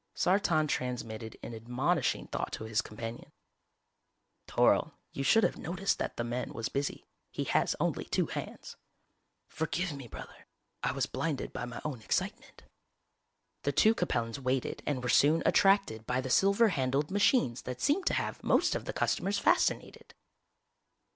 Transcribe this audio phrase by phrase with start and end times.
[0.15, 3.31] Sartan transmitted an admonishing thought to his companion.
[4.47, 7.05] "Toryl, you should have noticed that the man was busy.
[7.29, 8.77] He has only two hands."
[9.47, 10.47] "Forgive me, Brother,
[10.81, 12.63] I was blinded by my own excitement."
[13.61, 18.07] The two Capellans waited and were soon attracted by the silver handled machines that seemed
[18.07, 20.15] to have most of the customers fascinated.